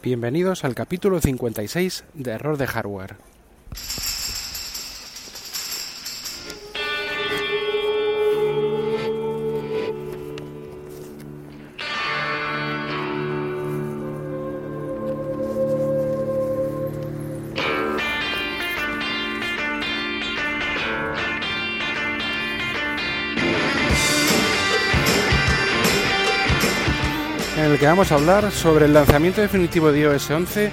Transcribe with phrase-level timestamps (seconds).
[0.00, 3.16] Bienvenidos al capítulo 56 de Error de Hardware.
[27.78, 30.72] El que vamos a hablar sobre el lanzamiento definitivo de iOS 11,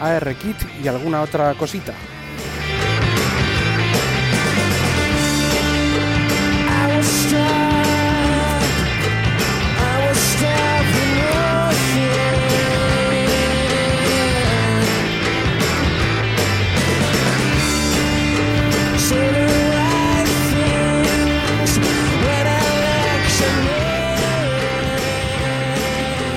[0.00, 1.92] ARKit y alguna otra cosita.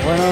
[0.10, 0.24] Bueno,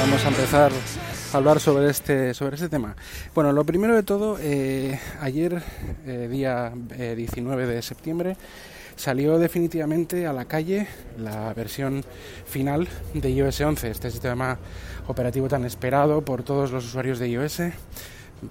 [0.00, 2.96] vamos a empezar a hablar sobre este, sobre este tema.
[3.34, 5.62] Bueno, lo primero de todo, eh, ayer,
[6.06, 8.38] eh, día eh, 19 de septiembre,
[8.96, 12.02] salió definitivamente a la calle la versión
[12.46, 14.56] final de iOS 11, este sistema
[15.06, 17.60] operativo tan esperado por todos los usuarios de iOS.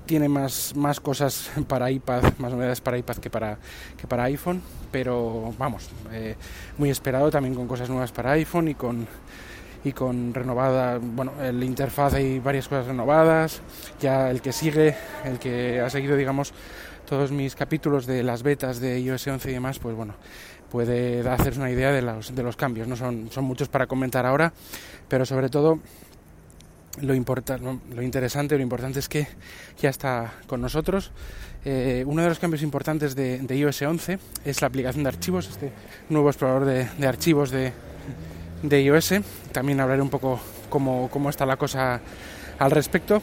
[0.06, 3.58] Tiene más, más cosas para iPad, más novedades para iPad que para,
[3.98, 4.62] que para iPhone,
[4.92, 6.36] pero vamos, eh,
[6.78, 9.08] muy esperado también con cosas nuevas para iPhone y con
[9.84, 13.62] y con renovada, bueno, el interfaz hay varias cosas renovadas,
[14.00, 14.96] ya el que sigue,
[15.26, 16.54] el que ha seguido, digamos,
[17.06, 20.16] todos mis capítulos de las betas de iOS 11 y demás, pues bueno,
[20.72, 24.26] puede hacerse una idea de los, de los cambios, no son, son muchos para comentar
[24.26, 24.54] ahora,
[25.10, 25.80] pero sobre todo
[27.02, 29.28] lo, importa, lo interesante, lo importante es que
[29.80, 31.12] ya está con nosotros.
[31.66, 35.48] Eh, uno de los cambios importantes de, de, iOS 11 es la aplicación de archivos,
[35.48, 35.72] este
[36.10, 37.72] nuevo explorador de, de archivos de,
[38.64, 39.14] de iOS.
[39.52, 42.02] También hablaré un poco cómo, cómo está la cosa
[42.58, 43.22] al respecto.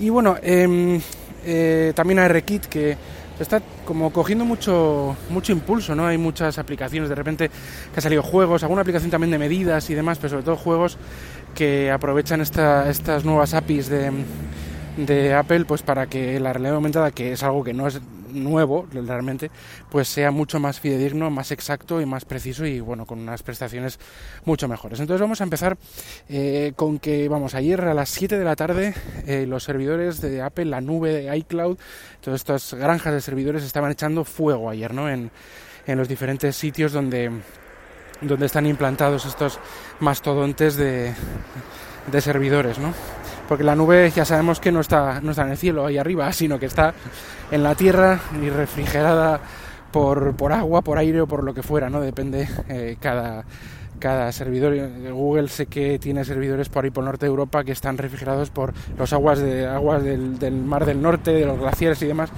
[0.00, 1.00] Y bueno, eh,
[1.44, 2.96] eh, también ARKit que
[3.38, 6.06] está como cogiendo mucho mucho impulso, ¿no?
[6.06, 9.94] Hay muchas aplicaciones, de repente que han salido juegos, alguna aplicación también de medidas y
[9.94, 10.98] demás, pero sobre todo juegos
[11.54, 14.10] que aprovechan esta, estas nuevas APIs de,
[14.96, 18.00] de Apple pues para que la realidad aumentada, que es algo que no es
[18.32, 19.50] nuevo realmente,
[19.90, 23.98] pues sea mucho más fidedigno, más exacto y más preciso y bueno, con unas prestaciones
[24.44, 25.00] mucho mejores.
[25.00, 25.76] Entonces vamos a empezar
[26.28, 28.94] eh, con que, vamos, ayer a las 7 de la tarde
[29.26, 31.78] eh, los servidores de Apple, la nube de iCloud,
[32.20, 35.08] todas estas granjas de servidores estaban echando fuego ayer, ¿no?
[35.08, 35.30] En,
[35.86, 37.30] en los diferentes sitios donde
[38.20, 39.58] donde están implantados estos
[40.00, 41.14] mastodontes de,
[42.10, 42.92] de servidores, ¿no?
[43.50, 46.32] Porque la nube ya sabemos que no está, no está en el cielo ahí arriba,
[46.32, 46.94] sino que está
[47.50, 49.40] en la tierra y refrigerada
[49.90, 52.00] por, por agua, por aire o por lo que fuera, ¿no?
[52.00, 53.44] Depende eh, cada,
[53.98, 54.76] cada servidor.
[55.10, 58.50] Google sé que tiene servidores por ahí por el norte de Europa que están refrigerados
[58.50, 62.30] por los aguas, de, aguas del, mar del norte, de los glaciares y demás.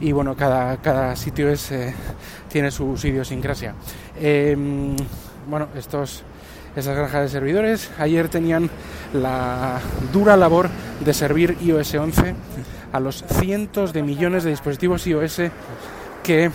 [0.00, 1.92] Y bueno, cada, cada sitio es, eh,
[2.48, 3.74] tiene su, idiosincrasia.
[4.18, 4.56] Eh,
[5.46, 6.24] bueno, estos
[6.76, 7.90] esas granjas de servidores.
[7.98, 8.70] Ayer tenían
[9.12, 9.80] la
[10.12, 10.68] dura labor
[11.00, 12.34] de servir iOS 11
[12.92, 15.42] a los cientos de millones de dispositivos iOS
[16.22, 16.50] que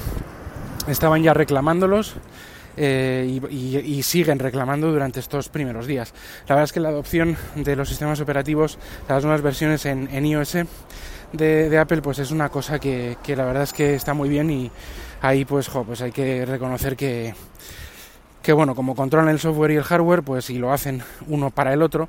[0.88, 2.16] estaban ya reclamándolos.
[2.80, 6.14] Eh, y, y, y, siguen reclamando durante estos primeros días.
[6.48, 8.78] La verdad es que la adopción de los sistemas operativos,
[9.10, 10.58] las nuevas versiones en, en iOS
[11.34, 14.30] de, de, Apple, pues es una cosa que, que, la verdad es que está muy
[14.30, 14.70] bien y
[15.22, 17.34] ahí pues, jo, pues hay que reconocer que,
[18.42, 21.74] que bueno, como controlan el software y el hardware, pues si lo hacen uno para
[21.74, 22.08] el otro,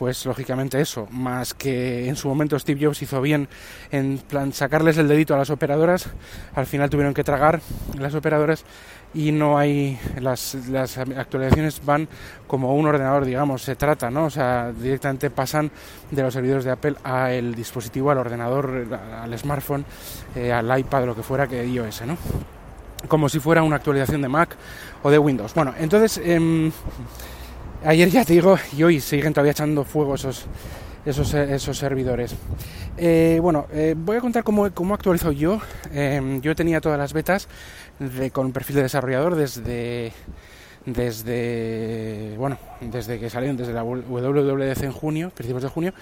[0.00, 3.48] pues lógicamente eso, más que en su momento Steve Jobs hizo bien
[3.90, 6.08] en plan sacarles el dedito a las operadoras,
[6.54, 7.60] al final tuvieron que tragar
[7.98, 8.64] las operadoras
[9.12, 12.08] y no hay las, las actualizaciones van
[12.46, 14.24] como un ordenador, digamos, se trata, ¿no?
[14.24, 15.70] O sea, directamente pasan
[16.10, 18.86] de los servidores de Apple al dispositivo, al ordenador,
[19.20, 19.84] al smartphone,
[20.34, 22.16] eh, al iPad, lo que fuera que iOS, ¿no?
[23.08, 24.56] Como si fuera una actualización de Mac
[25.02, 25.54] o de Windows.
[25.54, 26.70] Bueno, entonces, eh,
[27.84, 30.46] ayer ya te digo, y hoy siguen todavía echando fuego esos,
[31.04, 32.34] esos, esos servidores.
[32.96, 35.60] Eh, bueno, eh, voy a contar cómo, cómo actualizo yo.
[35.92, 37.48] Eh, yo tenía todas las betas
[38.32, 40.12] con perfil de desarrollador desde
[40.86, 45.92] desde bueno desde que salieron desde la WWDC en junio principios de junio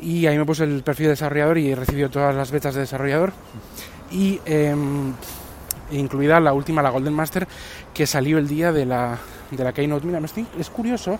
[0.00, 2.80] y ahí me puse el perfil de desarrollador y he recibido todas las betas de
[2.80, 3.32] desarrollador
[4.10, 4.74] y eh,
[5.90, 7.46] incluida la última, la Golden Master,
[7.94, 9.18] que salió el día de la,
[9.50, 10.06] de la Keynote.
[10.06, 11.18] Mira, me estoy, es curioso,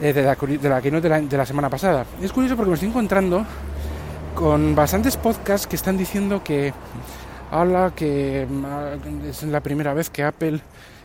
[0.00, 2.04] eh, de, la, Keynote de la, de la semana pasada.
[2.20, 3.44] Es curioso porque me estoy encontrando
[4.34, 6.72] con bastantes podcasts que están diciendo que
[7.50, 8.46] habla que
[9.28, 10.60] es la primera vez que Apple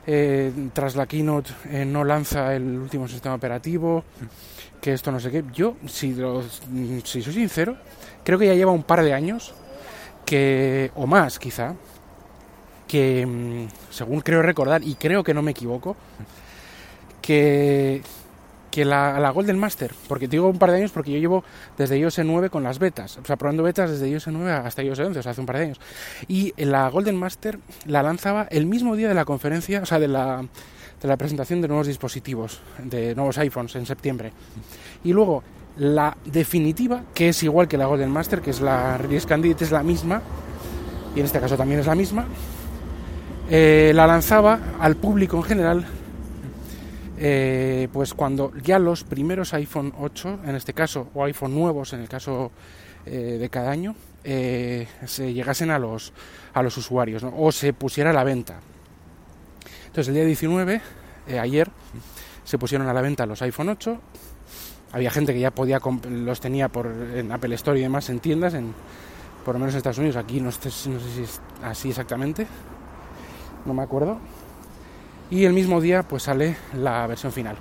[0.05, 4.05] eh, tras la keynote eh, no lanza el último sistema operativo
[4.79, 5.43] que esto no sé qué.
[5.53, 6.15] Yo, si,
[7.03, 7.75] si soy sincero,
[8.23, 9.53] creo que ya lleva un par de años
[10.25, 11.73] que, o más quizá,
[12.87, 15.95] que mm, según creo recordar, y creo que no me equivoco,
[17.21, 18.01] que,
[18.71, 21.43] que la, la, Golden Master, porque digo un par de años porque yo llevo
[21.77, 24.99] desde iOS 9 con las betas, o sea, probando betas desde iOS 9 hasta iOS
[24.99, 25.79] 11, o sea, hace un par de años.
[26.27, 30.07] Y la Golden Master la lanzaba el mismo día de la conferencia, o sea, de
[30.07, 30.45] la,
[31.01, 34.31] de la presentación de nuevos dispositivos, de nuevos iPhones en septiembre.
[35.03, 35.43] Y luego
[35.77, 39.71] la definitiva, que es igual que la Golden Master, que es la Release Candidate, es
[39.71, 40.21] la misma,
[41.15, 42.25] y en este caso también es la misma,
[43.49, 45.85] eh, la lanzaba al público en general
[47.17, 52.01] eh, pues cuando ya los primeros iPhone 8, en este caso, o iPhone nuevos, en
[52.01, 52.51] el caso
[53.05, 56.11] eh, de cada año, se llegasen a los,
[56.53, 58.59] a los usuarios o se pusiera a la venta.
[59.85, 60.81] Entonces el día 19,
[61.39, 61.69] ayer,
[62.43, 63.97] se pusieron a la venta los iPhone 8.
[64.91, 65.79] Había gente que ya podía
[66.11, 68.73] los tenía por en Apple Store y demás en tiendas, en,
[69.45, 70.17] por lo menos en Estados Unidos.
[70.17, 70.91] Aquí no no sé si
[71.23, 72.45] es así exactamente
[73.67, 74.17] no me acuerdo.
[75.29, 77.57] Y el mismo día pues sale la versión final.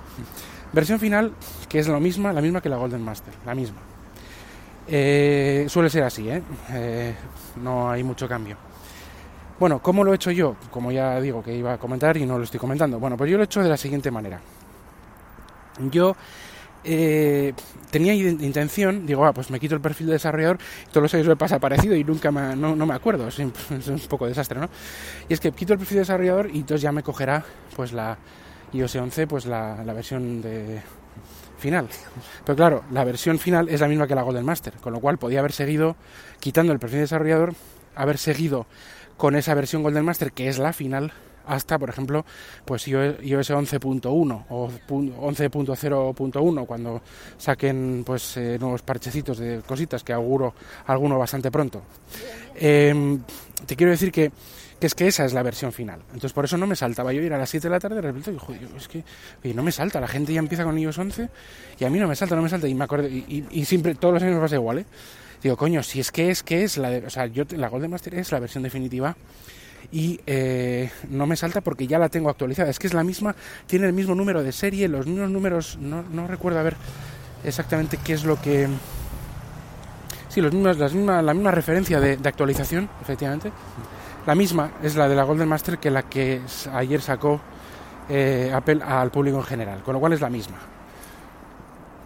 [0.73, 1.33] Versión final
[1.69, 3.77] que es lo misma, la misma que la Golden Master, la misma.
[4.87, 6.41] Eh, suele ser así, ¿eh?
[6.71, 7.15] ¿eh?
[7.61, 8.55] No hay mucho cambio.
[9.59, 10.55] Bueno, ¿cómo lo he hecho yo?
[10.71, 12.99] Como ya digo que iba a comentar y no lo estoy comentando.
[12.99, 14.39] Bueno, pues yo lo he hecho de la siguiente manera.
[15.91, 16.15] Yo
[16.87, 17.53] eh,
[17.91, 20.57] tenía intención, digo, ah, pues me quito el perfil de desarrollador,
[20.91, 24.25] todos los años me pasa parecido y nunca me, no, me acuerdo, es, un poco
[24.25, 24.69] desastre, ¿no?
[25.27, 27.43] Y es que quito el perfil de desarrollador y entonces ya me cogerá
[27.75, 28.17] pues la
[28.71, 30.81] iOS 11, pues la, la versión de
[31.57, 31.87] final.
[32.45, 35.17] Pero claro, la versión final es la misma que la Golden Master, con lo cual
[35.17, 35.95] podía haber seguido
[36.39, 37.53] quitando el perfil de desarrollador,
[37.95, 38.65] haber seguido
[39.17, 41.11] con esa versión Golden Master que es la final
[41.47, 42.25] hasta, por ejemplo,
[42.65, 47.01] pues iOS 11.1 o 11.0.1 cuando
[47.37, 50.53] saquen pues eh, nuevos parchecitos de cositas que auguro
[50.85, 51.81] alguno bastante pronto.
[52.55, 53.21] Em,
[53.65, 54.31] te quiero decir que,
[54.79, 56.01] es que esa es la versión final.
[56.07, 57.13] Entonces por eso no me saltaba.
[57.13, 59.03] Yo ir a las 7 de la tarde de repente y joder, es que
[59.53, 59.99] no me salta.
[59.99, 61.29] La gente ya empieza con iOS 11
[61.79, 62.67] y a mí no me salta, no me salta.
[62.67, 64.85] Y me acuerdo, y, siempre, todos los años me pasa igual, ¿eh?
[65.41, 68.15] Digo, coño, si es que es que es la o sea, yo la Golden Master
[68.15, 69.15] es la versión definitiva
[69.91, 72.69] y eh, no me salta porque ya la tengo actualizada.
[72.69, 73.35] Es que es la misma,
[73.65, 76.75] tiene el mismo número de serie, los mismos números, no, no recuerdo a ver
[77.43, 78.67] exactamente qué es lo que...
[80.29, 83.51] Sí, los mismos, las misma, la misma referencia de, actualización, efectivamente.
[84.25, 86.41] La misma es la de la Golden Master que la que
[86.73, 87.39] ayer sacó
[88.09, 90.57] eh, Apple al público en general, con lo cual es la misma.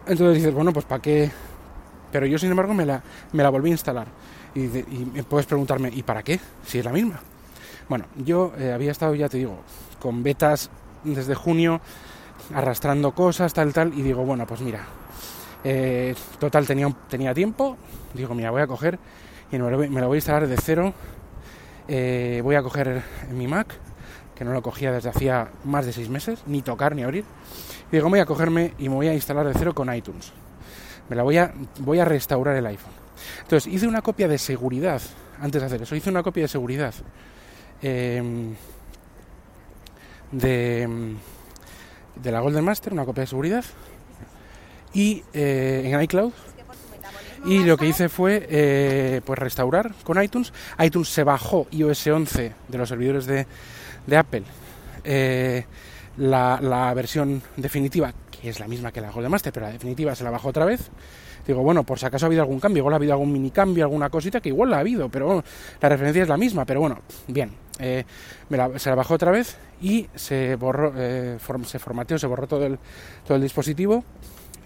[0.05, 1.31] Entonces dices, bueno, pues ¿para qué?
[2.11, 3.01] Pero yo, sin embargo, me la,
[3.31, 4.07] me la volví a instalar.
[4.53, 6.39] Y, y puedes preguntarme, ¿y para qué?
[6.63, 7.21] Si es la misma.
[7.91, 9.57] Bueno, yo eh, había estado, ya te digo,
[9.99, 10.69] con betas
[11.03, 11.81] desde junio,
[12.53, 14.85] arrastrando cosas, tal, tal, y digo, bueno, pues mira,
[15.65, 17.75] eh, total tenía, tenía tiempo,
[18.13, 18.97] digo, mira, voy a coger
[19.51, 20.93] y me lo, voy, a instalar de cero,
[21.89, 23.03] eh, voy a coger
[23.33, 23.75] mi Mac,
[24.35, 27.25] que no lo cogía desde hacía más de seis meses, ni tocar ni abrir,
[27.91, 30.31] digo, voy a cogerme y me voy a instalar de cero con iTunes.
[31.09, 32.93] Me la voy a, voy a restaurar el iPhone.
[33.41, 35.01] Entonces hice una copia de seguridad,
[35.41, 36.93] antes de hacer eso, hice una copia de seguridad
[37.81, 38.55] Em,
[40.31, 41.15] de,
[42.15, 43.65] de, la Golden Master, una copia de seguridad,
[44.93, 46.31] y eh, en iCloud.
[47.45, 50.53] Y lo que hice fue eh, pues restaurar con iTunes.
[50.79, 53.47] iTunes se bajó iOS 11 de los servidores de,
[54.05, 54.43] de Apple.
[55.03, 55.65] Eh,
[56.17, 60.13] la, la, versión definitiva, que es la misma que la Golden Master, pero la definitiva
[60.13, 60.91] se la bajó otra vez.
[61.47, 63.83] Digo, bueno, por si acaso ha habido algún cambio, igual ha habido algún mini cambio,
[63.83, 65.43] alguna cosita, que igual la ha habido, pero
[65.81, 67.51] la referencia es la misma, pero bueno, bien.
[67.81, 68.05] Eh,
[68.77, 72.77] se la bajó otra vez y se borró, eh, se formateó, se borró todo el,
[73.25, 74.03] todo el dispositivo,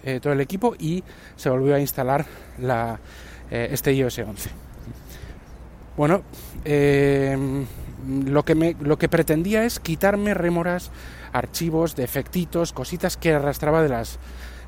[0.04, 1.02] eh, todo el equipo y
[1.34, 2.26] se volvió a instalar
[2.58, 3.00] la,
[3.50, 4.50] este iOS 11.
[5.96, 6.22] Bueno,
[8.06, 10.90] lo, que me, lo que pretendía es quitarme rémoras,
[11.32, 14.18] archivos, defectitos, cositas que arrastraba de las,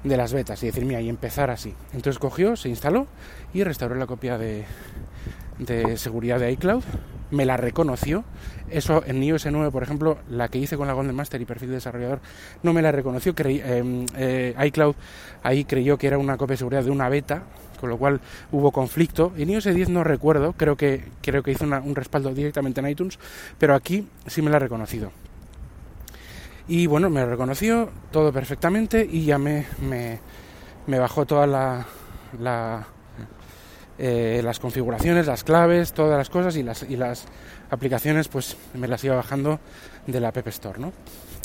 [0.04, 1.74] de las betas y decir, mira, y empezar así.
[1.92, 3.08] Entonces cogió, se instaló
[3.52, 4.64] y restauró la copia de,
[5.58, 6.82] de seguridad de iCloud,
[7.30, 8.24] me la reconoció.
[8.70, 11.70] Eso en iOS 9, por ejemplo, la que hice con la Golden Master y perfil
[11.70, 12.20] de desarrollador,
[12.62, 13.34] no me la reconoció.
[13.36, 14.94] Em, eh, iCloud
[15.42, 17.44] ahí creyó que era una copia de seguridad de una beta,
[17.80, 18.20] con lo cual
[18.52, 19.32] hubo conflicto.
[19.36, 23.18] En iOS 10 no recuerdo, creo que, creo que hizo un respaldo directamente en iTunes,
[23.58, 25.10] pero aquí sí me la ha reconocido.
[26.66, 30.18] Y bueno, me reconoció todo perfectamente y ya me, me,
[30.86, 31.86] me bajó toda la
[34.00, 37.24] eh, las configuraciones, las claves, todas las cosas y las, y las
[37.68, 39.58] aplicaciones pues me las iba bajando
[40.06, 40.78] de la App Store.
[40.78, 40.92] ¿no?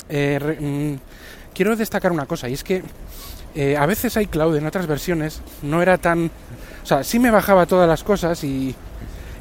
[0.08, 2.84] Eh, mm, quiero destacar una cosa y es que
[3.56, 6.30] eh, a veces iCloud en otras versiones no era tan...
[6.82, 8.72] O sea, sí me bajaba todas las cosas y,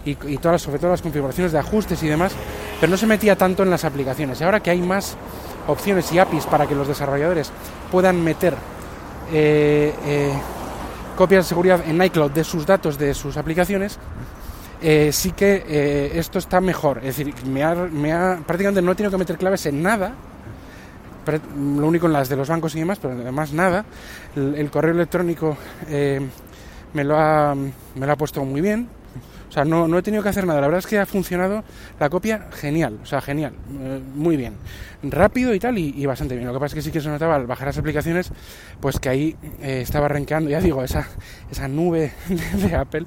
[0.05, 2.33] y, todas, sobre todo las configuraciones de ajustes y demás,
[2.79, 4.41] pero no se metía tanto en las aplicaciones.
[4.41, 5.17] Y ahora que hay más
[5.67, 7.51] opciones y APIs para que los desarrolladores
[7.91, 8.55] puedan meter
[11.15, 13.99] copias de seguridad en iCloud de sus datos de sus aplicaciones,
[15.11, 16.97] sí que esto está mejor.
[16.99, 20.13] Es decir, me ha, me ha, prácticamente no he tenido que meter claves en nada
[21.31, 23.85] lo único en las de los bancos y demás, pero además nada.
[24.35, 26.19] El, correo electrónico eh,
[26.93, 28.87] me, lo ha, me lo ha puesto muy bien.
[29.53, 30.59] O sea, no, no, he tenido que hacer nada.
[30.61, 31.63] La verdad es que ha funcionado
[31.99, 32.97] la copia genial.
[33.03, 33.53] O sea, genial.
[33.81, 34.55] Eh, muy bien.
[35.03, 36.47] Rápido y tal, y, bastante bien.
[36.47, 38.31] Lo que pasa es que sí que se notaba al bajar las aplicaciones,
[38.81, 41.07] pues que ahí eh, estaba renqueando, ya digo, esa,
[41.51, 42.13] esa nube
[42.67, 43.05] de, Apple,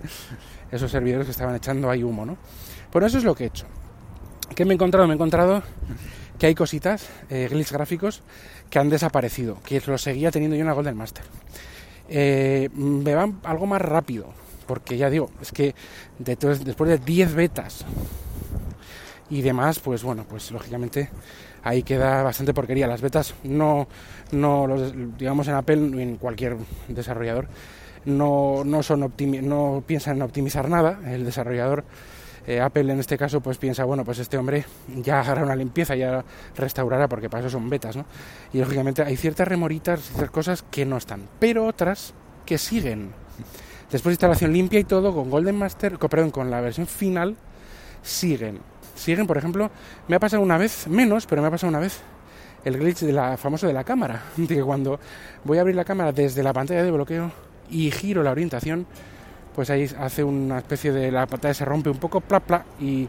[0.71, 2.37] esos servidores que estaban echando ahí humo, ¿no?
[2.93, 3.67] Por eso es lo que he hecho.
[4.55, 5.09] ¿Qué me he encontrado?
[5.09, 5.65] Me he encontrado
[6.38, 8.23] que hay cositas, eh, glitch gráficos,
[8.71, 11.25] que han desaparecido, que lo seguía teniendo yo en la Golden Master.
[12.09, 14.33] Me van algo más rápido,
[14.67, 15.75] porque ya digo, es que
[16.19, 17.85] después de 10 betas
[19.31, 21.11] y demás, pues bueno, pues lógicamente
[21.63, 22.87] ahí queda bastante porquería.
[22.87, 23.89] Las betas no,
[24.33, 26.57] no los, digamos en Apple en cualquier
[26.89, 27.49] desarrollador,
[28.05, 31.01] no, no, son no piensan en optimizar nada.
[31.07, 31.85] El desarrollador
[32.47, 34.65] eh, Apple en este caso pues piensa, bueno, pues este hombre
[35.03, 36.25] ya hará una limpieza, ya
[36.57, 38.07] restaurará, porque para eso son betas, ¿no?
[38.53, 43.11] Y lógicamente hay ciertas remoritas, ciertas cosas que no están, pero otras que siguen.
[43.90, 47.37] Después de instalación limpia y todo, con Golden Master, perdón, con la versión final,
[48.02, 48.59] siguen.
[48.95, 49.71] Siguen, por ejemplo,
[50.09, 52.00] me ha pasado una vez, menos, pero me ha pasado una vez,
[52.64, 54.99] el glitch de la, famoso de la cámara, de que cuando
[55.45, 57.31] voy a abrir la cámara desde la pantalla de bloqueo
[57.71, 58.87] y giro la orientación,
[59.55, 63.09] pues ahí hace una especie de la pantalla se rompe un poco, pla, pla, y,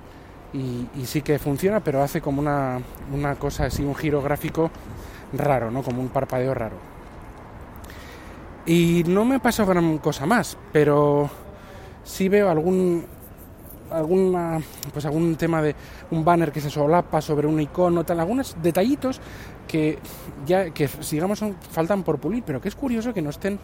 [0.54, 2.80] y, sí que funciona, pero hace como una,
[3.14, 4.72] una cosa así, un giro gráfico
[5.34, 5.84] raro, ¿no?
[5.84, 6.97] Como un parpadeo raro.
[8.68, 11.30] Y no me pasó gran cosa más, pero
[12.04, 13.06] sí veo algún
[13.90, 14.60] alguna
[14.92, 15.74] pues algún tema de
[16.12, 19.22] un banner que se solapa sobre un icono tal algunos detallitos
[19.66, 19.98] que
[20.46, 23.58] ya que digamos faltan por pulir pero que es curioso que no estén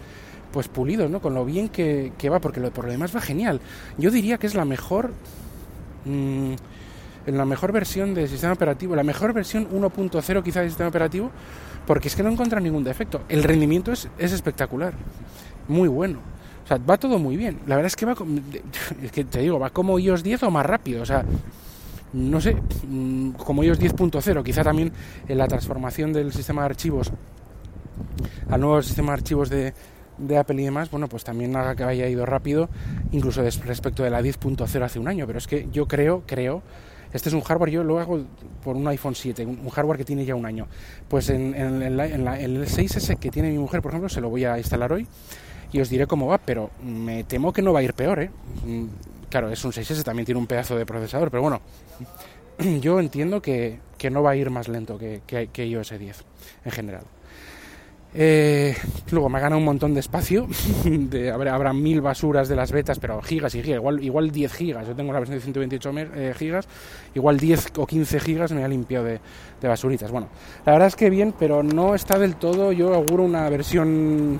[0.53, 1.19] pues pulidos, ¿no?
[1.19, 3.60] Con lo bien que, va, porque lo, por lo demás va genial.
[3.98, 5.12] Yo diría que es la mejor...
[6.05, 6.53] Mm,
[7.25, 11.31] en la mejor versión del sistema operativo, la mejor versión 1.0 quizá del sistema operativo,
[11.86, 13.22] porque es que no encuentra ningún defecto.
[13.30, 14.94] El rendimiento es, es espectacular,
[15.68, 16.20] muy bueno.
[16.63, 17.60] O sea, va todo muy bien.
[17.68, 18.16] La verdad es que va,
[19.04, 21.02] es que te digo, va como iOS 10 o más rápido.
[21.02, 21.25] O sea,
[22.13, 22.56] no sé,
[22.88, 24.92] mm, como iOS 10.0, quizá también
[25.28, 27.12] en la transformación del sistema de archivos
[28.50, 29.74] al nuevo sistema de archivos de,
[30.18, 32.70] de Apple y demás, bueno, pues también haga que haya ido rápido,
[33.12, 35.25] incluso respecto de la 10.0 hace un año.
[35.28, 36.62] Pero es que yo creo, creo,
[37.13, 38.24] este es un hardware, yo lo hago
[38.63, 40.67] por un iPhone 7, un hardware que tiene ya un año.
[41.08, 44.91] Pues en, el 6S que tiene mi mujer, por ejemplo, se lo voy a instalar
[44.91, 45.08] hoy
[45.72, 48.32] y os diré cómo va, pero me temo que no va a ir peor, ¿eh?
[48.65, 48.86] Mm,
[49.29, 51.62] claro, es un 6S, también tiene un pedazo de procesador, pero bueno,
[52.82, 53.79] yo entiendo que,
[54.12, 56.25] no va a ir más lento que, que, que iOS 10
[56.65, 57.03] en general.
[58.15, 58.75] Eh,
[59.10, 60.48] luego me ha ganado un montón de espacio.
[61.34, 63.79] Habrá, mil basuras de las betas, pero gigas y gigas.
[63.79, 64.88] Igual, igual 10 gigas.
[64.88, 66.67] Yo tengo la versión de 128 eh, gigas.
[67.15, 69.20] Igual 10 o 15 gigas me ha limpiado de,
[69.62, 70.12] basuritas.
[70.12, 70.27] Bueno,
[70.65, 72.72] la verdad es que bien, pero no está del todo.
[72.72, 74.39] Yo auguro una versión,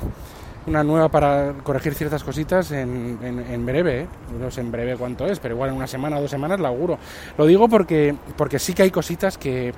[0.68, 4.02] una nueva para corregir ciertas cositas en, en, breve.
[4.02, 4.08] ¿eh?
[4.40, 6.68] No sé en breve cuánto es, pero igual en una semana o dos semanas la
[6.68, 7.00] auguro.
[7.38, 9.74] Lo digo porque, porque sí que hay cositas que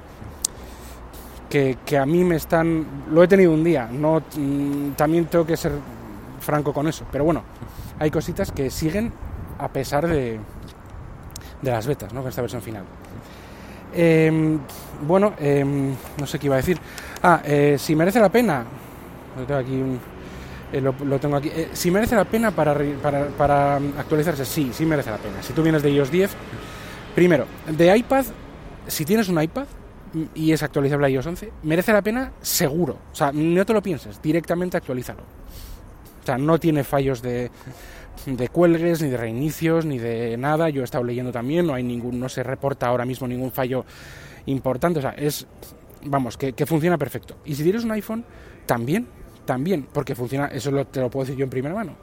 [1.50, 2.86] que, a mí me están...
[3.12, 4.22] Lo he tenido un día, no
[4.96, 5.72] también tengo que ser
[6.40, 7.44] franco con eso, pero bueno,
[8.00, 9.12] hay cositas que siguen
[9.58, 10.40] a pesar de,
[11.62, 12.22] de las betas, ¿no?
[12.22, 12.84] Con esta versión final.
[13.94, 14.60] Em,
[15.08, 16.78] bueno, em, no sé qué iba a decir.
[17.24, 18.66] Ah, eh, si merece la pena,
[19.38, 21.62] lo tengo aquí, eh.
[21.62, 25.42] Eh, si merece la pena para, para, para, actualizarse, sí, sí merece la pena.
[25.42, 26.32] Si tú vienes de iOS 10,
[27.16, 28.26] primero, de iPad,
[28.88, 29.66] si tienes un iPad,
[30.34, 32.98] y es actualizable a iOS 11, merece la pena seguro.
[33.12, 35.22] O sea, no te lo pienses, directamente actualízalo.
[35.22, 37.52] O sea, no tiene fallos de,
[38.26, 40.70] de cuelgues, ni de reinicios, ni de nada.
[40.70, 43.86] Yo he estado leyendo también, no hay ningún, no se reporta ahora mismo ningún fallo
[44.48, 45.00] importante.
[45.00, 45.46] O sea, es,
[46.04, 47.38] vamos, que, que funciona perfecto.
[47.46, 48.26] Y si tienes un iPhone,
[48.66, 49.08] también,
[49.46, 51.96] también, porque funciona, eso lo, te lo puedo decir yo en primera mano.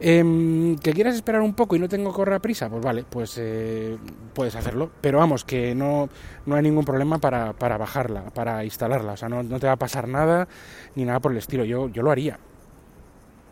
[0.00, 2.68] Em, ¿Que quieras esperar un poco y no tengo que correr a prisa?
[2.70, 3.96] Pues vale, pues eh,
[4.32, 4.90] puedes hacerlo.
[5.00, 6.08] Pero vamos, que no,
[6.46, 9.12] no hay ningún problema para, para bajarla, para instalarla.
[9.12, 10.46] O sea, no, no, te va a pasar nada
[10.94, 11.64] ni nada por el estilo.
[11.64, 12.38] Yo, yo lo haría.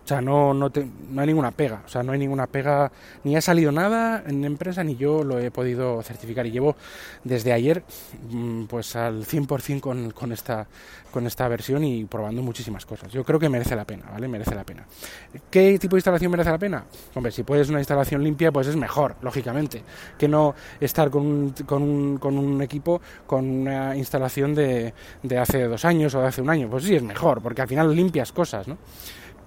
[0.07, 0.71] O sea, no, no,
[1.11, 1.83] no hay ninguna pega.
[1.85, 2.93] O sea, no hay ninguna pega.
[3.25, 6.47] Ni ha salido nada en empresa, ni yo lo he podido certificar.
[6.47, 6.77] Y llevo
[7.25, 7.83] desde ayer
[8.31, 10.69] mm, pues al 100% con, con, esta,
[11.11, 13.11] con esta versión y probando muchísimas cosas.
[13.11, 14.29] Yo creo que merece la pena, ¿vale?
[14.29, 14.87] Merece la pena.
[15.51, 16.85] ¿Qué tipo de instalación merece la pena?
[17.13, 19.83] Hombre, si puedes una instalación limpia, pues es mejor, lógicamente.
[20.17, 24.95] Que no estar con un, con un, con un equipo con una instalación de,
[25.25, 26.71] de hace dos años o de hace un año.
[26.71, 28.79] Pues sí, es mejor, porque al final limpias cosas, ¿no?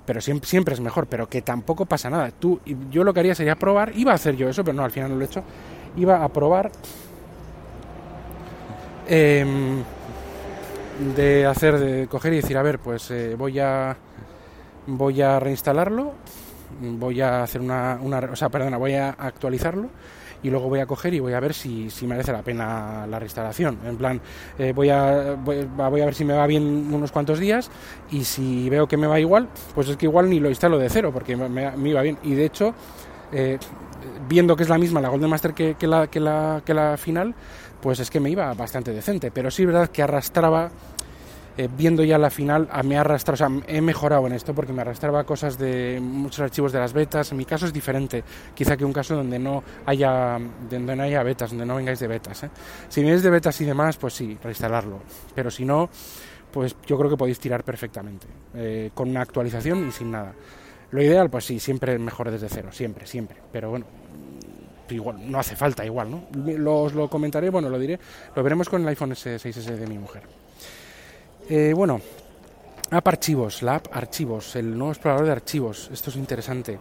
[0.09, 2.31] Pero siempre, siempre es mejor, pero que tampoco pasa nada.
[2.31, 4.89] Tú, yo lo que haría sería probar, iba a hacer yo eso, pero no, al
[4.89, 5.43] final no lo he hecho,
[5.97, 6.71] iba a probar
[9.07, 9.83] em,
[11.15, 13.95] de hacer, de coger y decir, a ver, pues eh, voy a
[14.87, 16.13] voy a reinstalarlo,
[16.81, 19.89] voy a hacer una, una, o sea, perdona, voy a actualizarlo
[20.43, 23.19] y luego voy a coger y voy a ver si, si merece la pena la
[23.19, 23.79] reinstalación.
[23.85, 24.21] En plan,
[24.57, 27.69] eh, voy, a, voy, a ver si me va bien unos cuantos días
[28.11, 30.89] y si veo que me va igual, pues es que igual ni lo instalo de
[30.89, 32.17] cero porque me, me iba bien.
[32.23, 32.73] Y de hecho,
[33.31, 33.57] eh,
[34.27, 36.97] viendo que es la misma la Golden Master que, que, la, que, la, que la
[36.97, 37.33] final,
[37.81, 39.31] pues es que me iba bastante decente.
[39.31, 40.69] Pero sí verdad que arrastraba
[41.57, 44.73] eh, viendo ya la final, me ha arrastrado, o sea, he mejorado en esto porque
[44.73, 47.31] me arrastraba cosas de muchos archivos de las betas.
[47.31, 50.37] En mi caso es diferente, quizá que un caso donde no haya,
[50.69, 52.43] donde no haya betas, donde no vengáis de betas.
[52.43, 52.49] ¿eh?
[52.87, 54.99] Si vienes de betas y demás, pues sí, reinstalarlo.
[55.35, 55.89] Pero si no,
[56.51, 60.33] pues yo creo que podéis tirar perfectamente, eh, con una actualización y sin nada.
[60.91, 63.37] Lo ideal, pues sí, siempre mejor desde cero, siempre, siempre.
[63.51, 63.85] Pero bueno,
[64.89, 66.27] igual, no hace falta igual, ¿no?
[66.33, 67.99] Lo, os lo comentaré, bueno, lo diré,
[68.35, 70.23] lo veremos con el iPhone S6S de mi mujer.
[71.51, 71.99] Eh, bueno,
[72.91, 75.89] app archivos, la app archivos, el nuevo explorador de archivos.
[75.91, 76.77] Esto es interesante.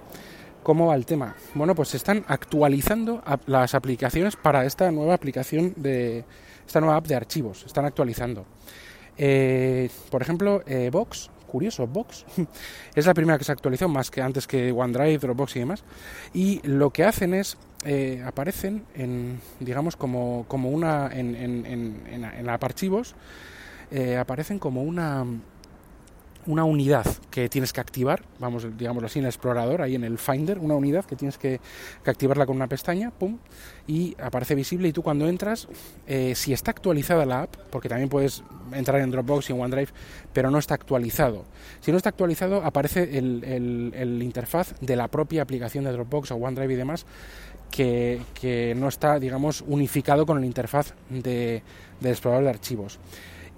[0.63, 1.35] ¿Cómo va el tema?
[1.55, 6.23] Bueno, pues se están actualizando las aplicaciones para esta nueva aplicación de
[6.67, 7.65] esta nueva app de archivos.
[7.65, 8.45] Están actualizando.
[9.17, 12.27] Eh, por ejemplo, eh, Box, curioso, Box,
[12.95, 15.83] es la primera que se actualizó, más que antes que OneDrive, Dropbox y demás.
[16.35, 17.57] Y lo que hacen es,
[18.23, 23.15] aparecen en, digamos, como, como una, en, en, en, en app archivos,
[23.90, 25.25] eh, aparecen como una
[26.49, 30.16] una unidad que tienes que activar, vamos, digámoslo así, en el explorador, ahí en el
[30.16, 31.61] Finder, una unidad que tienes que,
[32.07, 33.37] activarla con una pestaña, pum,
[33.87, 35.68] y aparece visible y tú cuando entras,
[36.07, 39.90] eh, si está actualizada la app, porque también puedes entrar en Dropbox y en OneDrive,
[40.33, 41.44] pero no está actualizado.
[41.83, 46.37] Si no está actualizado, aparece el, el, interfaz de la propia aplicación de Dropbox o
[46.37, 47.05] OneDrive y demás,
[47.70, 51.62] que, que no está, digamos, unificado con el interfaz de,
[52.01, 52.98] del explorador de archivos.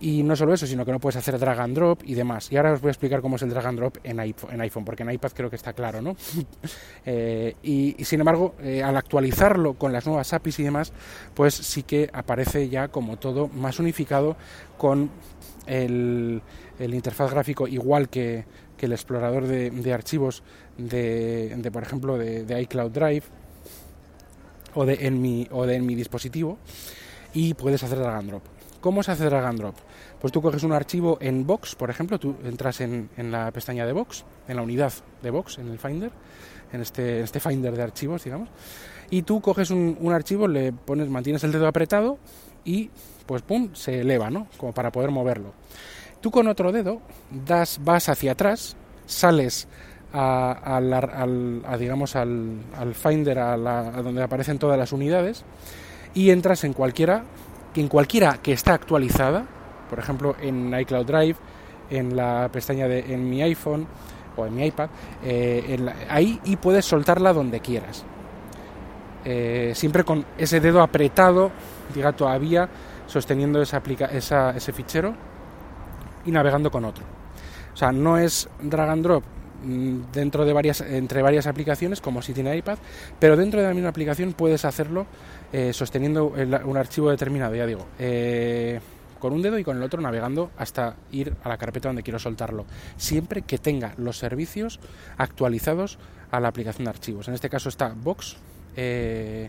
[0.01, 2.51] Y no solo eso, sino que no puedes hacer drag and drop y demás.
[2.51, 5.03] Y ahora os voy a explicar cómo es el drag and drop en iPhone, porque
[5.03, 6.17] en iPad creo que está claro, ¿no?
[7.07, 10.93] Eh, y, sin embargo, eh, al actualizarlo con las nuevas APIs y demás,
[11.35, 14.37] pues sí que aparece ya como todo más unificado
[14.77, 15.11] con
[15.67, 16.43] el,
[16.79, 18.45] interfaz gráfico igual que,
[18.81, 20.43] el explorador de, archivos
[20.79, 23.25] de, por ejemplo, de, iCloud Drive
[24.75, 26.59] o de, en mi, o de en mi dispositivo
[27.35, 28.43] y puedes hacer drag and drop.
[28.81, 29.75] ¿Cómo se hace drag and drop?
[30.21, 33.93] Pues tú coges un archivo en Box, por ejemplo, tú entras en, la pestaña de
[33.93, 36.11] Box, en la unidad de Box, en el Finder,
[36.73, 38.51] en este, este Finder de archivos, digamos,
[39.09, 42.19] y tú coges un, archivo, le pones, mantienes el dedo apretado
[42.65, 42.91] y
[43.25, 44.47] pues pum, se eleva, ¿no?
[44.59, 45.55] Como para poder moverlo.
[46.21, 49.69] Tú con otro dedo das, vas hacia atrás, sales
[50.13, 55.45] a, digamos al, Finder, a, a donde aparecen todas las unidades
[56.13, 57.25] y entras en cualquiera
[57.75, 59.47] en cualquiera que está actualizada,
[59.91, 61.37] por ejemplo en iCloud Drive,
[61.91, 63.87] en la pestaña de en mi iPhone
[64.37, 64.89] o en mi iPad,
[65.25, 68.05] eh, ahí y puedes soltarla donde quieras.
[69.25, 71.51] Eh, siempre con ese dedo apretado,
[71.95, 72.69] diga todavía,
[73.07, 75.15] sosteniendo esa, esa, ese fichero
[76.25, 77.05] y navegando con otro.
[77.75, 79.25] O sea, no es drag and drop
[79.65, 82.79] mm, dentro de varias entre varias aplicaciones como si tiene iPad,
[83.19, 85.07] pero dentro de la misma aplicación puedes hacerlo
[85.53, 88.81] eh, sosteniendo un archivo determinado, ya digo, eh,
[89.21, 92.19] con un dedo y con el otro navegando hasta ir a la carpeta donde quiero
[92.19, 94.81] soltarlo, siempre que tenga los servicios
[95.17, 95.99] actualizados
[96.33, 97.29] a la aplicación de archivos.
[97.29, 98.37] En este caso está Box.
[98.77, 99.49] Eh,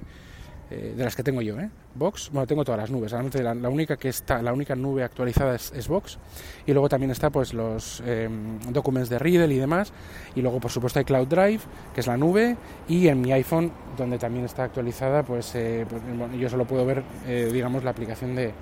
[0.72, 1.70] eh, de las que tengo yo, ¿eh?
[1.96, 5.54] Box, bueno, tengo todas las nubes, realmente la, única que está, la única nube actualizada
[5.54, 6.18] es, es Box,
[6.66, 8.30] y luego también está pues los eh,
[8.70, 9.92] documents de Riddle y demás,
[10.34, 11.60] y luego por supuesto hay Cloud Drive,
[11.94, 12.56] que es la nube,
[12.88, 16.02] y en mi iPhone, donde también está actualizada, pues, eh, pues
[16.40, 17.04] yo solo puedo ver,
[17.52, 18.54] digamos, la aplicación de,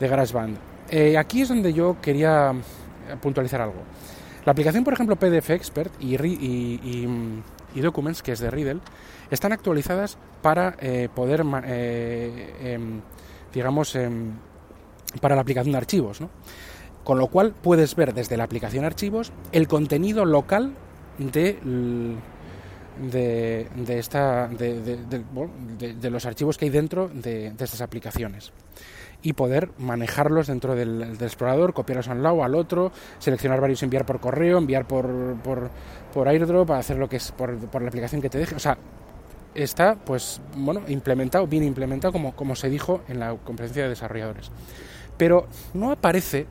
[0.00, 0.58] de GarageBand.
[1.18, 2.52] aquí es donde yo quería
[3.20, 3.82] puntualizar algo.
[4.44, 7.08] La aplicación, por ejemplo, PDF Expert y, y,
[7.74, 8.80] y Documents, que es de Riddle,
[9.30, 13.00] están actualizadas para eh, poder, eh, em,
[13.52, 14.32] digamos, em,
[15.20, 16.30] para la aplicación de archivos, ¿no?
[17.04, 20.74] Con lo cual puedes ver desde la aplicación archivos el contenido local
[21.18, 21.58] de,
[23.10, 28.52] de, de esta, de, los archivos que hay dentro de, estas aplicaciones
[29.22, 34.06] y poder manejarlos dentro del, explorador, copiarlos a un lado, al otro, seleccionar varios, enviar
[34.06, 35.70] por correo, enviar por, por,
[36.12, 38.54] por airdrop, hacer lo que es por, por, la aplicación que te deje.
[38.54, 38.78] O sea,
[39.54, 44.50] está pues bueno implementado, bien implementado como, como se dijo en la conferencia de desarrolladores.
[45.16, 46.46] Pero no aparece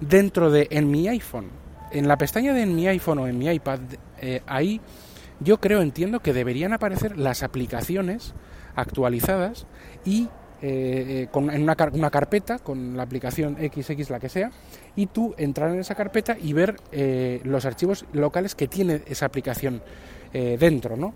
[0.00, 1.50] dentro de en mi iPhone.
[1.90, 3.80] En la pestaña de en mi iPhone o en mi iPad,
[4.20, 4.80] eh, ahí
[5.40, 8.34] yo creo, entiendo que deberían aparecer las aplicaciones
[8.74, 9.66] actualizadas
[10.04, 10.28] y
[10.60, 14.50] eh, eh, con, en una, una, carpeta con la aplicación XX, la que sea,
[14.96, 16.76] y tú entrar en esa carpeta y ver
[17.44, 19.82] los archivos locales que tiene esa aplicación
[20.32, 21.14] dentro, ¿no?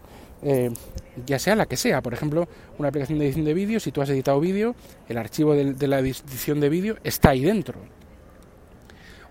[1.24, 4.00] ya sea la que sea, por ejemplo, una aplicación de edición de vídeo, si tú
[4.02, 4.74] has editado vídeo,
[5.08, 7.78] el archivo de la edición de vídeo está ahí dentro,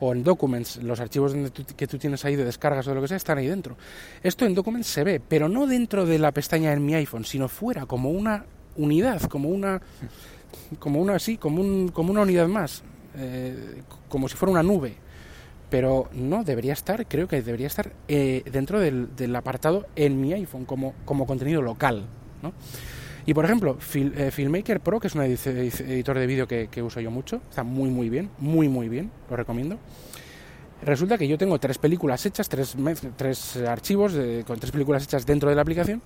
[0.02, 1.36] o en Documents, los archivos
[1.78, 3.78] que tú tienes ahí de descargas o lo que sea están ahí dentro.
[4.24, 7.48] Esto en Documents se ve, pero no dentro de la pestaña en mi iPhone, sino
[7.48, 8.46] fuera, como una
[8.76, 9.82] unidad, como una,
[10.80, 12.84] como una así, como, un, como una unidad más,
[13.18, 14.96] eh, como si fuera una nube.
[15.70, 20.66] Pero no, debería estar, creo que debería estar eh, dentro del, apartado en mi iPhone,
[20.66, 22.06] como, como contenido local.
[22.42, 22.54] ¿no?
[23.26, 27.12] Y por ejemplo, eh, Filmmaker Pro, que es un editor de vídeo que, uso yo
[27.12, 29.78] mucho, está muy muy bien, muy muy bien, lo recomiendo.
[30.84, 32.76] Resulta que yo tengo tres películas hechas, tres,
[33.16, 34.14] tres archivos
[34.46, 36.02] con tres películas hechas dentro de la aplicación.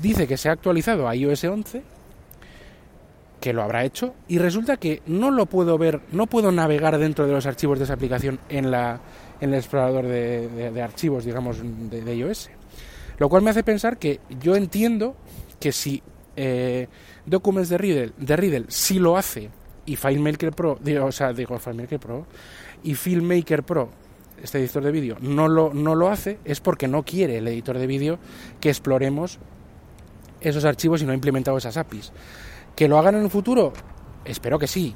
[0.00, 1.82] Dice que se ha actualizado a iOS 11,
[3.40, 7.26] que lo habrá hecho, y resulta que no lo puedo ver, no puedo navegar dentro
[7.26, 9.00] de los archivos de esa aplicación en, la,
[9.40, 11.58] en el explorador de, archivos, digamos,
[11.90, 12.50] de, de iOS.
[13.18, 15.16] Lo cual me hace pensar que yo entiendo
[15.58, 16.02] que si
[16.36, 16.88] eh,
[17.26, 19.50] Documents de Riddle, de Riddle sí lo hace
[19.86, 22.26] y FileMaker Pro, digo, o sea, digo FileMaker Pro
[22.84, 23.90] y Filmmaker Pro,
[24.42, 27.78] este editor de vídeo, no lo, no lo hace, es porque no quiere el editor
[27.78, 28.18] de vídeo
[28.60, 29.38] que exploremos
[30.40, 32.12] esos archivos y no ha implementado esas APIs.
[32.76, 33.72] ¿Que lo hagan en un futuro?
[34.24, 34.94] Espero que sí.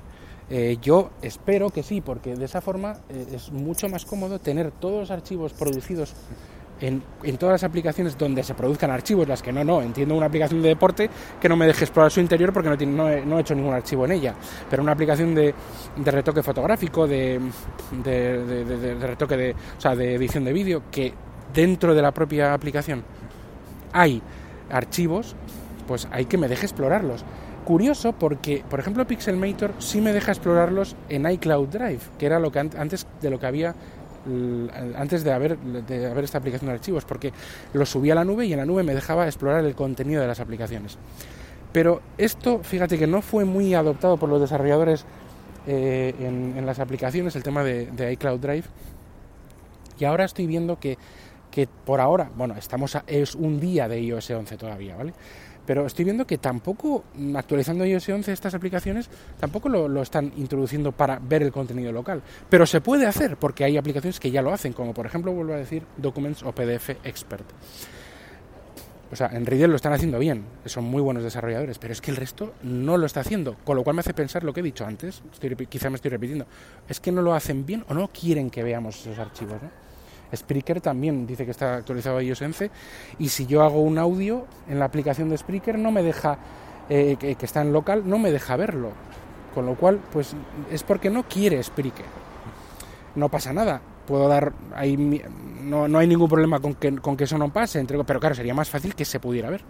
[0.50, 4.70] Eh, yo espero que sí, porque de esa forma eh, es mucho más cómodo tener
[4.70, 6.14] todos los archivos producidos
[6.80, 7.02] en,
[7.38, 10.68] todas las aplicaciones donde se produzcan archivos, las que no, no, entiendo una aplicación de
[10.68, 11.10] deporte
[11.40, 14.04] que no me deje explorar su interior porque no, tiene, no, he, hecho ningún archivo
[14.04, 14.34] en ella,
[14.70, 15.54] pero una aplicación de,
[15.96, 17.40] de retoque fotográfico, de,
[18.04, 21.12] de, retoque de, o sea, de edición de vídeo, que
[21.52, 23.02] dentro de la propia aplicación
[23.92, 24.22] hay
[24.70, 25.34] archivos,
[25.86, 27.24] pues hay que me deje explorarlos.
[27.64, 32.50] Curioso porque, por ejemplo, Pixelmator sí me deja explorarlos en iCloud Drive, que era lo
[32.50, 33.74] que antes de lo que había
[34.96, 35.58] antes de haber,
[36.22, 37.32] esta aplicación de archivos, porque
[37.72, 40.28] lo subía a la nube y en la nube me dejaba explorar el contenido de
[40.28, 40.98] las aplicaciones.
[41.72, 45.04] Pero esto, fíjate que no fue muy adoptado por los desarrolladores
[45.66, 48.64] eh, en, las aplicaciones, el tema de, iCloud Drive.
[49.98, 50.96] Y ahora estoy viendo que,
[51.50, 55.12] que por ahora, bueno, estamos es un día de iOS 11 todavía, ¿vale?
[55.68, 60.92] Pero estoy viendo que tampoco, mm, actualizando iOS 11 estas aplicaciones, tampoco lo, están introduciendo
[60.92, 62.22] para ver el contenido local.
[62.48, 65.52] Pero se puede hacer porque hay aplicaciones que ya lo hacen, como por ejemplo, vuelvo
[65.52, 67.44] a decir, Documents o PDF Expert.
[69.12, 72.12] O sea, en Riddle lo están haciendo bien, son muy buenos desarrolladores, pero es que
[72.12, 74.62] el resto no lo está haciendo, con lo cual me hace pensar lo que he
[74.62, 75.22] dicho antes,
[75.68, 76.46] quizá me estoy repitiendo,
[76.88, 79.60] es que no lo hacen bien o no quieren que veamos esos archivos.
[79.62, 79.87] ¿no?
[80.34, 82.70] Spreaker también dice que está actualizado a iOS 11
[83.18, 86.38] y si yo hago un audio en la aplicación de Spreaker no me deja,
[86.88, 88.90] eh, que, está en local, no me deja verlo.
[89.54, 90.34] Con lo cual, pues
[90.70, 92.06] es porque no quiere Spreaker.
[93.14, 93.80] No pasa nada.
[94.06, 97.78] Puedo dar, ahí, no, no hay ningún problema con que, con que eso no pase,
[97.78, 99.62] entre, pero claro, sería más fácil que se pudiera ver.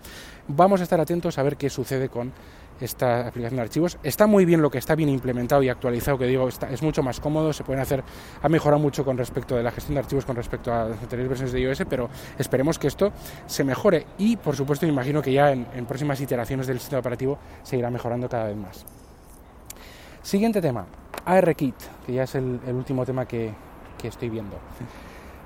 [0.47, 2.33] Vamos a estar atentos a ver qué sucede con
[2.81, 3.99] esta aplicación de archivos.
[4.03, 7.21] Está muy bien lo que está bien implementado y actualizado, que digo, es mucho más
[7.21, 8.05] cómodo, se pueden hacer,
[8.41, 11.29] ha mejorado mucho con respecto de la gestión de archivos con respecto a las anteriores
[11.29, 13.13] versiones de iOS, pero esperemos que esto
[13.47, 17.39] se mejore y, por supuesto, me imagino que ya en, próximas iteraciones del sistema operativo
[17.63, 18.85] se irá mejorando cada vez más.
[20.23, 20.87] Siguiente tema,
[21.25, 21.75] ARKit,
[22.07, 23.53] que ya es el, último tema que,
[24.03, 24.57] estoy viendo.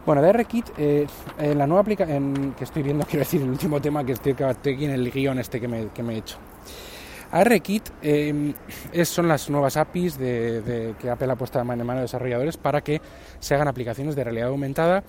[0.04, 1.06] Bueno, de ARKit, eh,
[1.38, 4.84] en la nueva aplicación que estoy viendo, quiero decir, el último tema que estoy, aquí
[4.84, 6.38] en el guion este que me, que me he hecho.
[7.32, 8.52] ARKit eh,
[9.04, 13.00] son las nuevas APIs de, que Apple ha puesto en mano de desarrolladores para que
[13.40, 15.02] se hagan aplicaciones de realidad aumentada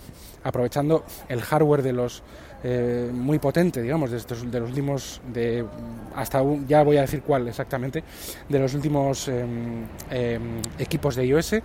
[0.44, 2.24] aprovechando el hardware de los
[2.64, 5.66] eh, muy potente, digamos, de, estos, de los últimos, de,
[6.16, 8.04] hasta ya voy a decir cuál exactamente,
[8.48, 11.56] de los últimos em, em, equipos de iOS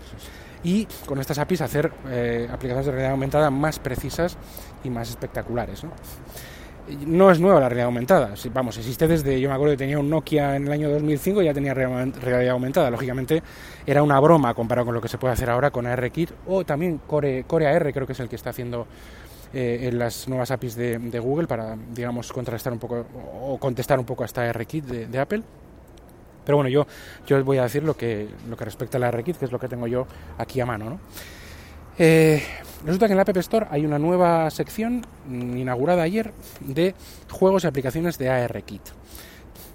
[0.65, 4.37] y con estas APIs hacer eh, aplicaciones de realidad aumentada más precisas
[4.83, 5.85] y más espectaculares.
[5.85, 5.93] ¿no?
[7.07, 8.35] No es nueva la realidad aumentada.
[8.53, 11.45] Vamos, existe desde, yo me acuerdo que tenía un Nokia en el año 2005 y
[11.47, 12.91] ya tenía realidad aumentada.
[12.91, 13.43] Lógicamente
[13.87, 16.99] era una broma comparado con lo que se puede hacer ahora con ARKit o también
[17.07, 18.87] Core, Core AR, creo que es el que está haciendo
[19.53, 23.07] en las nuevas APIs de, Google para, digamos, contrastar un poco
[23.43, 25.43] o contestar un poco a esta RKit de, de Apple.
[26.45, 26.87] Pero bueno, yo,
[27.27, 29.59] yo voy a decir lo que, lo que respecta a la RKit, que es lo
[29.59, 30.07] que tengo yo
[30.39, 30.91] aquí a mano.
[30.91, 31.01] ¿no?
[31.99, 32.43] Eh,
[32.85, 36.95] resulta que en la App Store hay una nueva sección inaugurada ayer de
[37.31, 38.83] juegos y aplicaciones de ARKit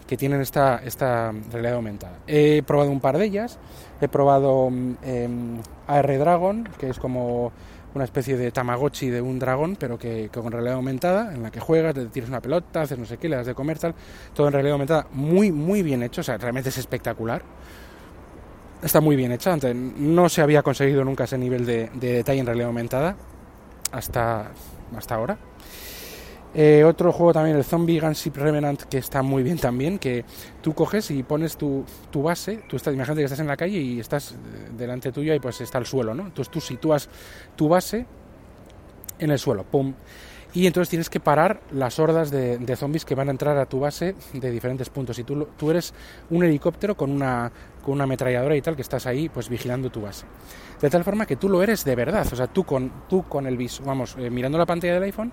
[0.07, 2.19] que tienen esta, esta realidad aumentada.
[2.27, 3.57] He probado un par de ellas.
[4.01, 5.57] He probado mm, em,
[5.87, 7.51] AR Dragon, que es como
[7.93, 11.59] una especie de Tamagotchi de un dragón, pero que, con realidad aumentada, en la que
[11.59, 13.93] juegas, te tiras una pelota, haces no sé qué, le das de comer, tal,
[14.33, 17.43] todo en realidad aumentada, muy, muy bien hecho, o sea, realmente es espectacular.
[18.83, 22.45] Está muy bien hecha, no se había conseguido nunca ese nivel de, de detalle en
[22.45, 23.15] realidad aumentada
[23.91, 24.51] hasta,
[24.97, 25.37] hasta ahora.
[26.55, 30.23] Eh, otro juego también, el Zombie Gunship Revenant, que está muy bien también, que
[30.61, 33.79] tú coges y pones tu, tu base, tú estás, imagínate que estás en la calle
[33.79, 34.35] y estás eh,
[34.77, 36.23] delante tuyo y pues está el suelo, ¿no?
[36.23, 37.09] Entonces tú sitúas
[37.55, 38.05] tu base
[39.17, 39.93] en el suelo, pum,
[40.53, 43.65] y entonces tienes que parar las hordas de, de, zombies que van a entrar a
[43.65, 45.17] tu base de diferentes puntos.
[45.17, 45.95] Y tú, tú eres
[46.29, 47.51] un helicóptero con una,
[47.83, 50.25] con una ametralladora y tal que estás ahí pues vigilando tu base.
[50.81, 52.27] De tal forma que tú lo eres de verdad.
[52.31, 55.31] O sea, tú con, tú con el vis, vamos, eh, mirando la pantalla del iPhone,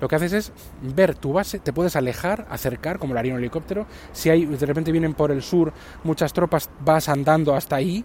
[0.00, 3.40] lo que haces es ver tu base, te puedes alejar, acercar, como lo haría un
[3.40, 3.86] helicóptero.
[4.12, 5.72] Si hay, de repente vienen por el sur
[6.04, 8.04] muchas tropas, vas andando hasta ahí,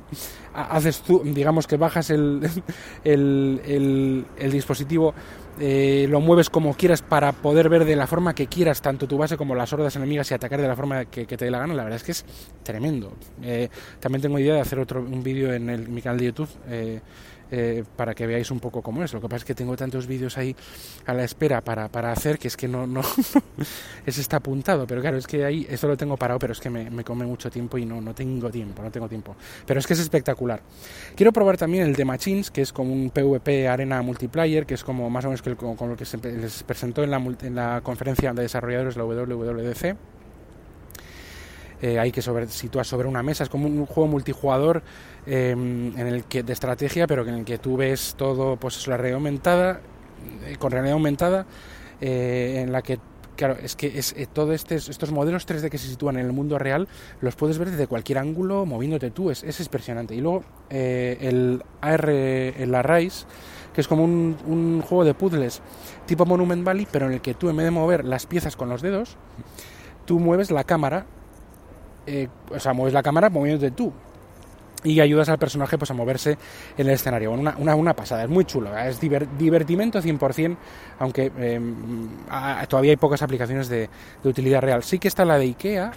[0.54, 2.42] haces tú, digamos que bajas el,
[3.04, 5.14] el, el, el dispositivo
[5.60, 9.18] eh, lo mueves como quieras para poder ver de la forma que quieras tanto tu
[9.18, 11.74] base como las hordas enemigas y atacar de la forma que, te dé la gana,
[11.74, 12.26] la verdad es que es
[12.64, 13.14] tremendo.
[13.44, 16.50] Eh, también tengo idea de hacer otro un vídeo en, el, mi canal de YouTube
[17.52, 19.14] eh, para que veáis un poco cómo es.
[19.14, 20.56] Lo que pasa es que tengo tantos vídeos ahí
[21.06, 23.02] a la espera para, para hacer que es que no, no
[24.06, 26.70] ese está apuntado, pero claro, es que ahí esto lo tengo parado, pero es que
[26.70, 29.36] me, me, come mucho tiempo y no, no tengo tiempo, no tengo tiempo.
[29.66, 30.62] Pero es que es espectacular.
[31.16, 34.84] Quiero probar también el de Machines, que es como un PvP arena multiplayer, que es
[34.84, 37.82] como más o menos que con, lo que se les presentó en la, en la
[37.82, 39.96] conferencia de desarrolladores, la WWDC
[41.82, 44.84] eh, hay que sobre, sitúas sobre una mesa, es como un juego multijugador
[45.26, 48.88] em, en el que de estrategia, pero en el que tú ves todo, pues es
[48.88, 49.82] la realidad aumentada,
[50.46, 51.48] eh, con realidad aumentada,
[52.00, 53.00] eh, en la que
[53.36, 56.60] claro, es que es, todo este, estos modelos 3D que se sitúan en el mundo
[56.60, 56.88] real
[57.22, 60.14] los puedes ver desde cualquier ángulo moviéndote tú, es, es impresionante.
[60.14, 63.26] Y luego el AR, el Arise,
[63.74, 65.64] que es como un, un, juego de puzzles
[66.06, 68.70] tipo Monument Valley, pero en el que tú en vez de mover las piezas con
[68.70, 69.18] los dedos,
[70.06, 71.08] tú mueves la cámara
[72.06, 73.94] eh, o sea, mueves la cámara moviéndote tú
[74.84, 76.38] y ayudas al personaje pues a moverse
[76.78, 77.32] en el escenario.
[77.32, 80.58] una, una, una, pasada, es muy chulo, es divertimento 100%,
[81.00, 82.10] aunque em,
[82.68, 83.90] todavía hay pocas aplicaciones de,
[84.24, 84.84] utilidad real.
[84.84, 85.92] Sí que está la de Ikea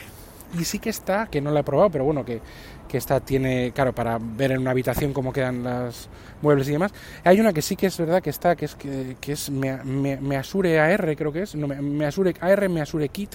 [0.58, 2.40] y sí que está, que no la he probado, pero bueno, que,
[2.86, 6.08] que esta tiene, claro, para ver en una habitación cómo quedan los
[6.42, 6.92] muebles y demás.
[7.24, 10.36] Hay una que sí que es verdad que está, que es, que, es me, me,
[10.36, 13.34] Asure AR, creo que es, no, me, Asure AR, Me Asure Kit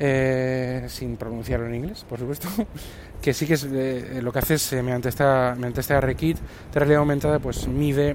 [0.00, 2.48] eh, sin pronunciarlo en inglés, por supuesto,
[3.20, 6.78] que sí que es eh, lo que haces eh, mediante esta mediante este RKit de
[6.78, 8.14] realidad aumentada, pues mide,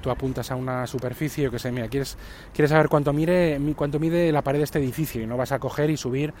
[0.00, 2.16] tú apuntas a una superficie, o que sé, mira, quieres
[2.54, 5.58] quieres saber cuánto mide cuánto mide la pared de este edificio y no vas a
[5.58, 6.32] coger y subir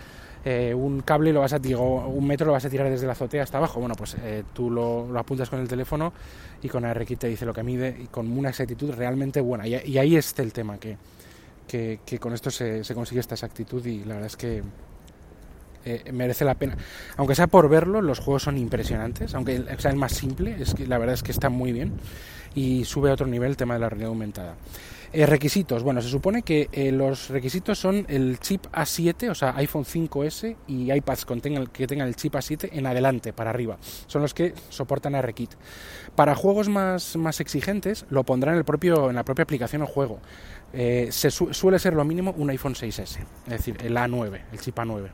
[0.74, 3.42] un cable lo vas a digo, un metro lo vas a tirar desde la azotea
[3.42, 3.80] hasta abajo.
[3.80, 4.16] Bueno, pues
[4.54, 6.12] tú lo, lo, apuntas con el teléfono
[6.62, 9.66] y con RKit te dice lo que mide y con una exactitud realmente buena.
[9.66, 10.96] Y, y ahí está el tema que
[11.66, 14.62] que, con esto se, consigue esta exactitud y la verdad es que
[15.84, 16.76] eh, merece la pena.
[17.16, 20.86] Aunque sea por verlo, los juegos son impresionantes, aunque sea el más simple, es que
[20.86, 21.92] la verdad es que está muy bien
[22.54, 24.56] y sube a otro nivel el tema de la realidad aumentada.
[25.12, 29.54] Eh, requisitos, bueno, se supone que eh, los requisitos son el chip A7, o sea,
[29.56, 31.24] iPhone 5S y iPads
[31.72, 33.78] que tengan el chip A7 en adelante, para arriba.
[34.08, 35.52] Son los que soportan ARKit.
[36.14, 39.86] Para juegos más, más exigentes, lo pondrán en, el propio, en la propia aplicación o
[39.86, 40.18] juego.
[40.72, 44.76] Eh, se suele ser lo mínimo un iPhone 6S, es decir, el A9, el chip
[44.76, 45.10] A9.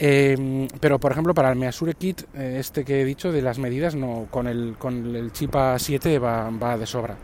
[0.00, 3.58] Em, pero por ejemplo para el Measure Kit, eh, este que he dicho de las
[3.58, 7.16] medidas, no, con el, con el chip A7 va, va de sobra.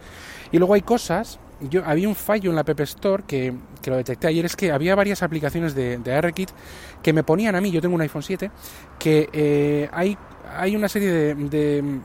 [0.51, 3.97] Y luego hay cosas, yo había un fallo en la App Store que, que, lo
[3.97, 6.51] detecté ayer, es que había varias aplicaciones de, de ARKit
[7.03, 8.51] que me ponían a mí, yo tengo un iPhone 7,
[8.99, 10.19] que eh, hay,
[10.57, 12.01] hay una serie de, de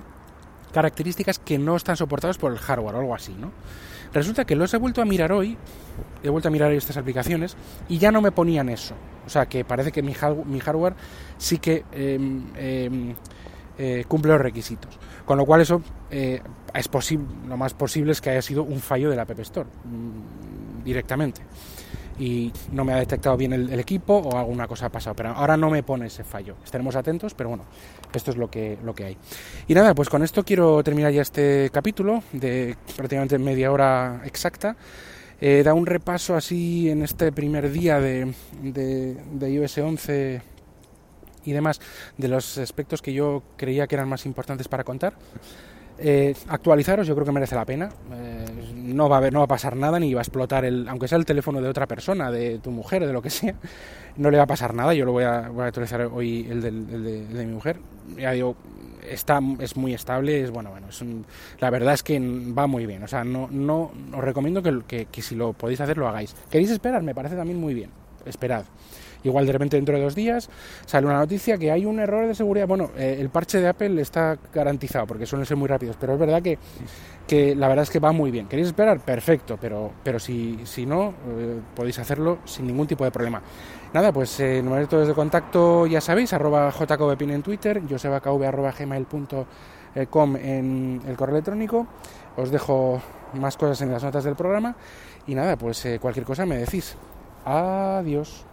[0.71, 3.51] características que no están soportadas por el hardware o algo así, ¿no?
[4.13, 5.57] Resulta que los he vuelto a mirar hoy,
[6.23, 7.55] he vuelto a mirar estas aplicaciones
[7.87, 8.95] y ya no me ponían eso.
[9.25, 10.95] O sea que parece que mi, hardware
[11.37, 13.15] sí que em, em,
[13.77, 14.97] eh, cumple los requisitos.
[15.25, 16.41] Con lo cual eso eh,
[16.73, 19.69] es posible, lo más posible es que haya sido un fallo de la App Store
[19.85, 21.41] mm, directamente.
[22.19, 25.15] Y no me ha detectado bien el, equipo o alguna cosa ha pasado.
[25.15, 26.57] Pero ahora no me pone ese fallo.
[26.63, 27.63] Estaremos atentos, pero bueno,
[28.13, 29.17] esto es lo que, lo que hay.
[29.67, 34.75] Y nada, pues con esto quiero terminar ya este capítulo de prácticamente media hora exacta.
[35.41, 40.41] Eh, da un repaso así en este primer día de, de, de iOS 11
[41.45, 41.79] y demás
[42.17, 45.13] de los aspectos que yo creía que eran más importantes para contar.
[46.01, 47.89] Eh, actualizaros, yo creo que merece la pena.
[48.13, 48.45] Eh,
[48.95, 51.17] no va a no va a pasar nada, ni va a explotar el, aunque sea
[51.17, 53.55] el teléfono de otra persona, de tu mujer, de lo que sea,
[54.17, 54.93] no le va a pasar nada.
[54.93, 57.79] Yo lo voy a, actualizar hoy el, de, mi mujer.
[58.17, 58.55] Ya digo,
[59.07, 61.03] está, es muy estable, es bueno, bueno, es
[61.59, 63.03] la verdad es que va muy bien.
[63.03, 66.35] O sea, no, no os recomiendo que, que si lo podéis hacer lo hagáis.
[66.49, 67.03] ¿Queréis esperar?
[67.03, 67.91] Me parece también muy bien.
[68.25, 68.65] Esperad.
[69.23, 70.49] Igual de repente dentro de dos días
[70.85, 72.67] sale una noticia que hay un error de seguridad.
[72.67, 76.19] Bueno, eh, el parche de Apple está garantizado porque suelen ser muy rápidos, pero es
[76.19, 76.57] verdad que,
[77.27, 78.47] que la verdad es que va muy bien.
[78.47, 78.99] ¿Queréis esperar?
[78.99, 83.41] Perfecto, pero, pero si, si no, eh, podéis hacerlo sin ningún tipo de problema.
[83.93, 90.35] Nada, pues eh, numeritos de contacto ya sabéis, arroba jkvpin en Twitter, josebakv arroba gmail.com
[90.37, 91.87] en el correo electrónico.
[92.37, 93.01] Os dejo
[93.33, 94.75] más cosas en las notas del programa
[95.27, 96.95] y nada, pues cualquier cosa me decís.
[97.43, 98.48] Adiós.